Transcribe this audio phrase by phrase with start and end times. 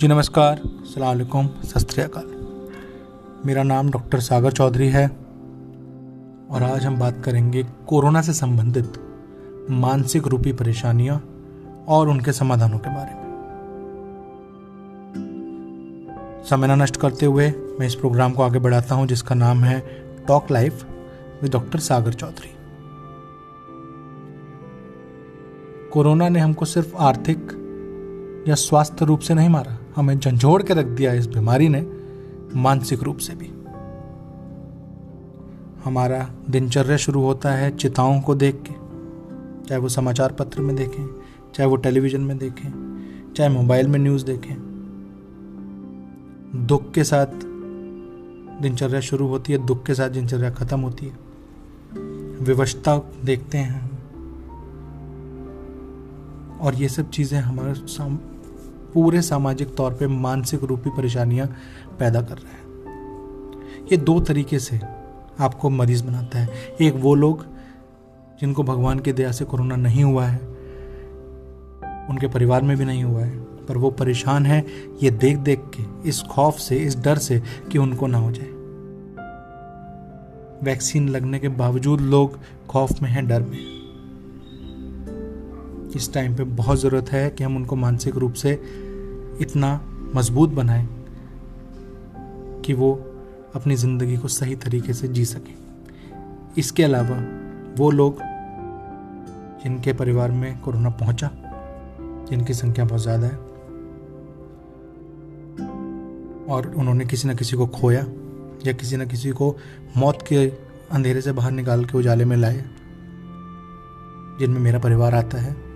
[0.00, 1.88] जी नमस्कार सलामकुम सत
[3.46, 5.08] मेरा नाम डॉक्टर सागर चौधरी है
[6.50, 8.92] और आज हम बात करेंगे कोरोना से संबंधित
[9.70, 11.24] मानसिक रूपी परेशानियाँ
[11.88, 13.30] और उनके समाधानों के बारे में।
[16.50, 19.80] समय न नष्ट करते हुए मैं इस प्रोग्राम को आगे बढ़ाता हूँ, जिसका नाम है
[20.28, 20.86] talk life
[21.42, 22.54] with doctor Sagar Chaudhary.
[25.92, 27.52] Corona ने हमको सिर्फ़ आर्थिक
[28.48, 31.80] या स्वास्थ्य रूप से नहीं मारा हमें झंझोड़ के रख दिया इस बीमारी ने
[32.56, 33.46] मानसिक रूप से भी।
[35.84, 38.74] हमारा दिनचर्या शुरू होता है चिताओं को देख के
[39.68, 41.06] चाहे वो समाचार पत्र में देखें
[41.54, 42.70] चाहे वो टेलीविज़न में देखें
[43.36, 44.54] चाहे मोबाइल में न्यूज़ देखें।
[46.66, 47.26] दुख के साथ
[48.62, 51.12] दिनचर्या शुरू होती है दुख के साथ दिनचर्या खत्म होती है।
[52.44, 53.90] विवशता देखते हैं
[56.58, 58.18] और ये सब चीज़ें हमारे साम,
[58.94, 61.46] पूरे सामाजिक तौर पे मानसिक रूपी परेशानियाँ
[61.98, 62.60] पैदा कर रहे हैं।
[63.92, 64.80] ये दो तरीके से
[65.40, 66.48] आपको मरीज़ बनाता है।
[66.80, 67.46] एक वो लोग
[68.40, 70.38] जिनको भगवान की दया से कोरोना नहीं हुआ है,
[72.10, 74.64] उनके परिवार में भी नहीं हुआ है, पर वो परेशान है
[75.02, 78.48] ये देख देख के, इस खौफ से, इस डर से कि उनको ना हो जाए।
[80.62, 82.38] वैक्सीन लगने के बावजूद लोग
[82.68, 83.79] खौफ में हैं, डर में
[85.96, 88.52] इस टाइम पे बहुत ज़रूरत है कि हम उनको मानसिक रूप से
[89.40, 89.80] इतना
[90.14, 90.86] मज़बूत बनाएँ
[92.66, 92.92] कि वो
[93.54, 95.54] अपनी ज़िंदगी को सही तरीके से जी सकें।
[96.58, 97.16] इसके अलावा
[97.78, 98.18] वो लोग
[99.62, 101.30] जिनके परिवार में कोरोना पहुँचा,
[102.30, 103.36] जिनकी संख्या बहुत ज़्यादा है,
[106.48, 108.06] और उन्होंने किसी न किसी को खोया
[108.66, 109.56] या किसी न किसी को
[109.96, 110.46] मौत के
[110.92, 112.64] अंधेरे से बाहर निकाल के उजाले में लाए
[114.40, 115.69] जिनमें मेरा परिवार आता है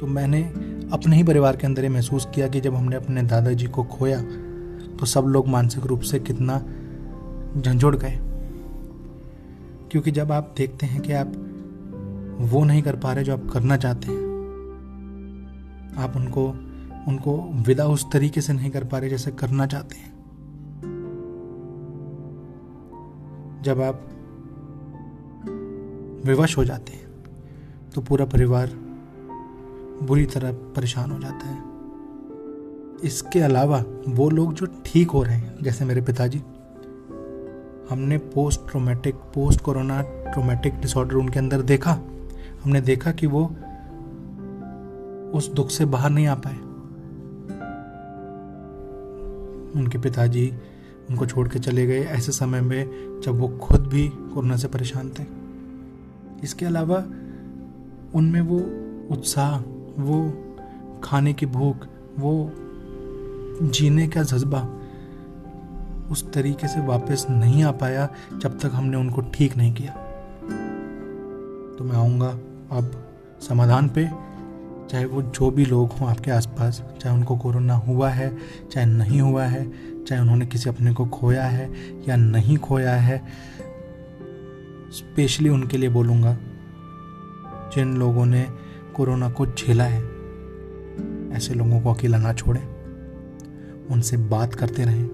[0.00, 0.42] तो मैंने
[0.92, 4.20] अपने ही परिवार के अंदर ये महसूस किया कि जब हमने अपने दादाजी को खोया
[4.96, 6.58] तो सब लोग मानसिक रूप से कितना
[7.60, 8.18] झंझोड़ गए।
[9.90, 11.32] क्योंकि जब आप देखते हैं कि आप
[12.40, 14.26] वो नहीं कर पा रहे जो आप करना चाहते हैं,
[15.98, 16.48] आप उनको
[17.08, 17.36] उनको
[17.66, 20.12] विदा उस तरीके से नहीं कर पा रहे जैसे करना चाहते हैं।
[23.62, 24.04] जब आप
[26.26, 27.06] विवश हो जाते हैं
[27.94, 28.87] तो पूरा परिवार
[30.02, 31.62] बुरी तरह परेशान हो जाता है।
[33.04, 36.38] इसके अलावा वो लोग जो ठीक हो रहे हैं, जैसे मेरे पिताजी।
[37.90, 41.92] हमने post traumatic post corona traumatic disorder उनके अंदर देखा।
[42.64, 43.44] हमने देखा कि वो
[45.38, 46.56] उस दुख से बाहर नहीं आ पाए।
[49.80, 50.54] उनके पिताजी
[51.10, 52.84] उनको छोड़ के चले गए ऐसे समय में,
[53.20, 55.24] जब वो खुद भी कोरोना से परेशान थे।
[56.42, 56.96] इसके अलावा
[58.14, 58.58] उनमें वो
[59.14, 60.18] उत्साह वो
[61.04, 61.86] खाने की भूख,
[62.18, 62.52] वो
[63.62, 64.60] जीने का जज्बा
[66.12, 68.08] उस तरीके से वापस नहीं आ पाया
[68.42, 69.92] जब तक हमने उनको ठीक नहीं किया।
[71.78, 72.28] तो मैं आऊँगा
[72.72, 72.90] अब
[73.48, 74.04] समाधान पे,
[74.90, 78.30] चाहे वो जो भी लोग हों आपके आसपास, चाहे उनको कोरोना हुआ है,
[78.72, 79.64] चाहे नहीं हुआ है,
[80.04, 81.70] चाहे उन्होंने किसी अपने को खोया है
[82.08, 83.18] या नहीं खोया है,
[84.92, 86.36] स्पेशली उनके लिए बोलूँगा,
[87.74, 88.46] जिन लोगों ने
[88.98, 90.04] कोरोना को झेला है।
[91.36, 92.68] ऐसे लोगों को अकेला ना छोड़ें।
[93.90, 95.06] उनसे बात करते रहें।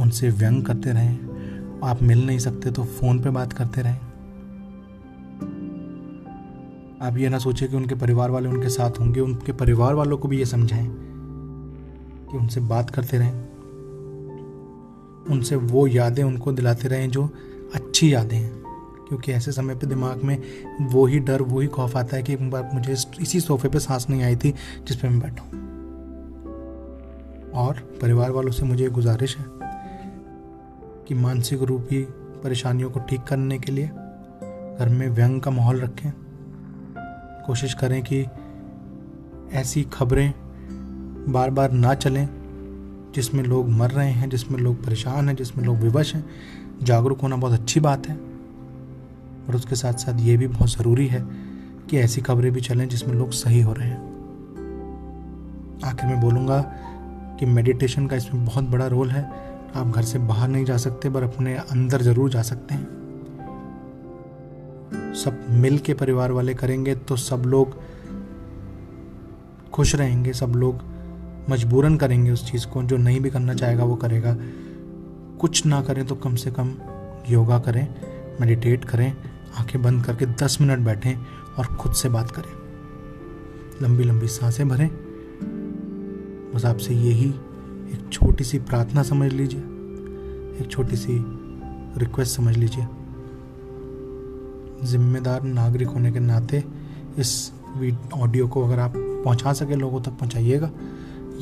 [0.00, 1.18] उनसे व्यंग करते रहें।
[1.84, 4.00] आप मिल नहीं सकते तो फ़ोन पे बात करते रहें।
[7.02, 10.28] आप ये ना सोचें कि उनके परिवार वाले उनके साथ होंगे। उनके परिवार वालों को
[10.28, 10.88] भी ये समझाएँ
[12.30, 13.34] कि उनसे बात करते रहें।
[15.30, 17.30] उनसे वो यादें उनको दिलाते रहें जो
[17.74, 18.57] अच्छी यादें हैं।
[19.08, 20.42] क्योंकि ऐसे समय पे दिमाग में
[20.80, 24.22] वो ही डर, वो ही खौफ आता है कि मुझे इसी सोफे पे सांस नहीं
[24.22, 24.54] आई थी
[24.86, 25.42] जिस पे मैं बैठा
[27.60, 29.44] और परिवार वालों से मुझे गुजारिश है
[31.08, 32.02] कि मानसिक रूपी
[32.44, 33.86] परेशानियों को ठीक करने के लिए
[34.78, 36.12] घर में व्यंग का माहौल रखें।
[37.46, 38.26] कोशिश करें कि
[39.52, 40.32] ऐसी खबरें
[41.28, 42.28] बार बार ना चलें
[43.14, 46.24] जिसमें लोग मर रहे हैं, जिसमें लोग परेशान हैं, जिसमें लोग विवश हैं।
[46.82, 48.27] जागरूक होना बहुत अच्छी बात है।
[49.48, 51.20] और उसके साथ साथ ये भी बहुत ज़रूरी है
[51.90, 54.06] कि ऐसी खबरें भी चलें जिसमें लोग सही हो रहे हैं।
[55.84, 56.60] आखिर में बोलूँगा
[57.40, 59.22] कि मेडिटेशन का इसमें बहुत बड़ा रोल है।
[59.76, 62.86] आप घर से बाहर नहीं जा सकते, पर अपने अंदर ज़रूर जा सकते हैं।
[65.14, 67.76] सब मिल के परिवार वाले करेंगे तो सब लोग
[69.72, 70.80] खुश रहेंगे, सब लोग
[71.50, 74.36] मजबूरन करेंगे उस चीज़ को। जो नहीं भी करना चाहेगा वो करेगा।
[75.40, 76.74] कुछ ना करें तो कम से कम
[77.30, 77.86] योगा करें
[78.40, 79.12] मेडिटेट करें।
[79.56, 81.14] आँखें बंद करके दस मिनट बैठें
[81.58, 82.52] और खुद से बात करें।
[83.82, 84.88] लंबी लंबी साँसें भरें।
[86.54, 87.28] बस आपसे यही
[87.88, 89.60] एक छोटी सी प्रार्थना समझ लीजिए।
[90.60, 91.16] एक छोटी सी
[91.98, 92.86] रिक्वेस्ट समझ लीजिए।
[94.82, 96.64] जिम्मेदार नागरिक होने के नाते
[97.18, 97.52] इस
[98.14, 100.70] ऑडियो को अगर आप पहुँचा सके लोगों तक पहुंचाइएगा,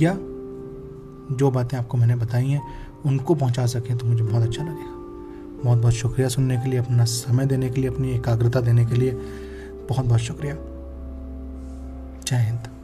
[0.00, 0.16] या
[1.36, 2.62] जो बातें आपको मैंने बताई हैं
[3.06, 4.95] उनको पहुँचा सकें तो मुझे बहुत अच्छा लगेगा।
[5.64, 8.94] बहुत बहुत शुक्रिया सुनने के लिए, अपना समय देने के लिए, अपनी एकाग्रता देने के
[8.94, 9.10] लिए।
[9.88, 10.54] बहुत बहुत शुक्रिया।
[12.26, 12.75] जय हिंद।